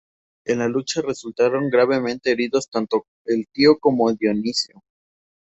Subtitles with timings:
[0.45, 4.81] En la lucha resultaron gravemente heridos tanto el tío como Dionisio.